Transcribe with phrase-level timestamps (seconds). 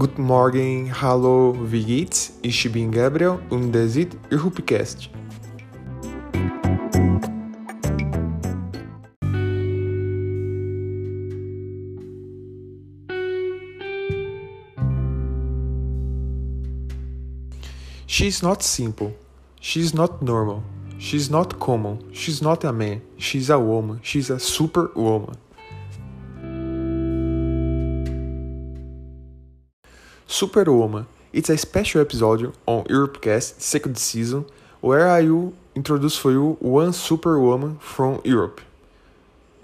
[0.00, 2.32] Guten Morgen, hallo, wie geht's?
[2.40, 5.10] Ich bin Gabriel und das ist Europecast.
[18.06, 19.12] She's not simple.
[19.60, 20.62] She's not normal.
[20.98, 21.98] She's not common.
[22.14, 23.02] She's not a man.
[23.18, 24.00] She's a woman.
[24.02, 25.36] She's a superwoman.
[30.30, 31.06] Superwoman.
[31.32, 34.46] It's a special episode on Europecast second season
[34.80, 38.60] where I will introduce for you one superwoman from Europe.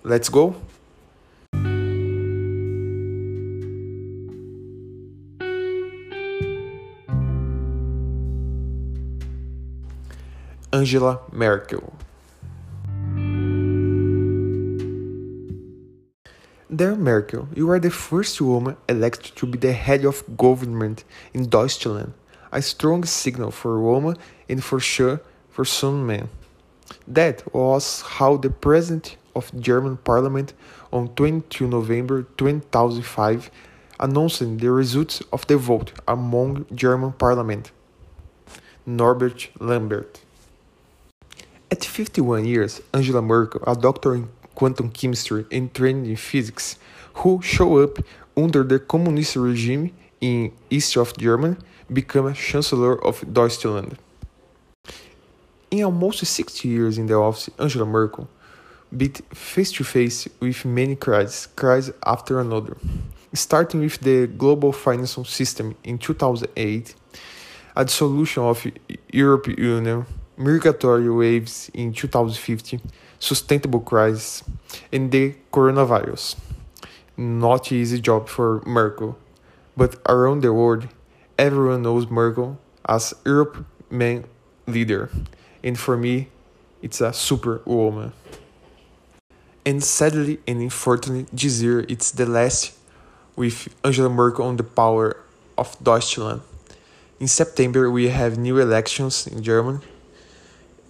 [0.03, 0.57] Let's go?
[10.73, 11.95] Angela Merkel.
[16.75, 21.49] Dear Merkel, you are the first woman elected to be the head of government in
[21.49, 22.13] Deutschland,
[22.51, 24.17] a strong signal for women
[24.49, 26.29] and for sure for some men.
[27.07, 30.55] That was how the President of German Parliament
[30.93, 33.49] on 22 November 2005
[34.01, 37.71] announced the results of the vote among German Parliament.
[38.85, 40.19] Norbert Lammert.
[41.71, 46.77] At 51 years, Angela Merkel, a doctor in quantum chemistry and trained in physics,
[47.15, 47.99] who show up
[48.37, 51.57] under the communist regime in east of Germany,
[51.93, 53.97] became Chancellor of Deutschland.
[55.71, 58.29] In almost 60 years in the office, Angela Merkel
[58.97, 62.77] beat face to face with many crises, crisis after another,
[63.35, 66.95] starting with the global financial system in 2008,
[67.77, 68.67] a dissolution of
[69.13, 70.07] European Union
[70.37, 72.81] migratory waves in 2050,
[73.19, 74.43] sustainable crisis,
[74.93, 76.37] and the coronavirus.
[77.17, 79.19] Not easy job for Merkel,
[79.77, 80.89] but around the world,
[81.39, 84.25] everyone knows Merkel as Europe main
[84.67, 85.11] leader,
[85.63, 86.29] and for me,
[86.83, 88.13] it's a super woman.
[89.65, 92.79] And sadly and unfortunately, this year it's the last
[93.35, 95.17] with Angela Merkel on the power
[95.59, 96.43] of Deutschland.
[97.19, 99.81] In September, we have new elections in Germany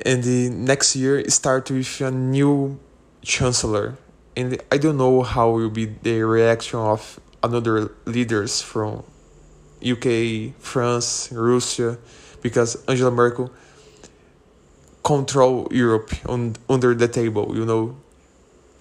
[0.04, 2.78] and the next year start with a new
[3.22, 3.96] chancellor.
[4.36, 9.02] And i don't know how will be the reaction of another leaders from
[9.80, 10.06] uk
[10.58, 11.96] france russia
[12.42, 13.50] because angela merkel
[15.02, 17.96] control europe on under the table you know.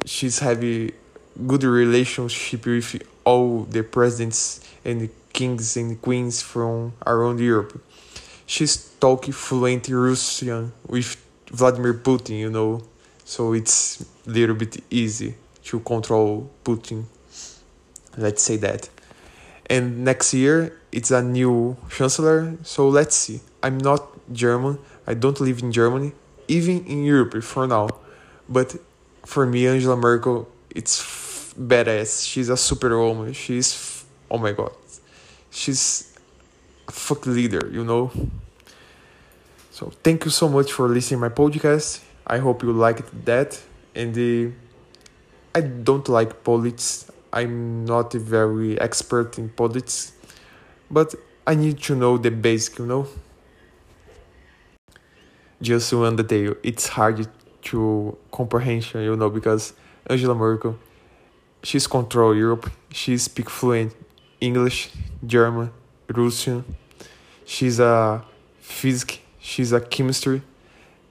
[0.06, 0.92] She's having
[1.48, 7.82] good relationship with all the presidents and kings and queens from around europe.
[8.46, 11.16] She's talking fluent Russian with
[11.52, 12.82] Vladimir Putin, you know,
[13.24, 17.04] so it's a little bit easy to control Putin.
[18.18, 18.90] Let's say that.
[19.70, 23.42] And next year it's a new chancellor, so let's see.
[23.62, 24.02] I'm not
[24.34, 26.12] German, I don't live in Germany,
[26.48, 27.90] even in Europe for now.
[28.50, 28.76] But
[29.24, 32.28] for me, Angela Merkel, it's badass.
[32.28, 33.34] She's a superwoman.
[33.34, 34.74] She's, oh my god,
[35.52, 36.18] she's
[36.90, 38.10] fuck leader, you know.
[39.76, 42.00] So thank you so much for listening my podcast.
[42.26, 43.62] I hope you liked that.
[43.94, 44.56] And uh,
[45.54, 47.12] I don't like politics.
[47.34, 50.14] I'm not very expert in politics,
[50.90, 51.14] but
[51.46, 53.06] I need to know the basic, you know.
[55.62, 56.56] Just one detail.
[56.64, 57.28] It's hard
[57.64, 59.74] to comprehension, you know, because
[60.08, 60.80] Angela Merkel,
[61.64, 62.72] she's control Europe.
[62.94, 63.94] She speak fluent
[64.40, 64.92] English,
[65.26, 65.70] German,
[66.08, 66.64] Russian.
[67.44, 68.24] She's a
[68.62, 70.42] physics, she's a chemistry,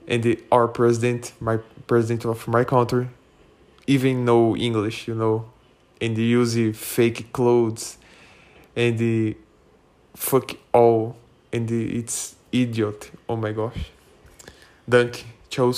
[0.08, 3.08] and the, our president, my president of my country,
[3.86, 5.46] even know English, you know,
[6.00, 7.96] and they use fake clothes,
[8.74, 9.36] and the
[10.14, 11.16] fuck all,
[11.52, 13.12] and the, it's idiot.
[13.28, 13.90] Oh my gosh.
[14.88, 15.24] Danke.
[15.48, 15.72] Tchau.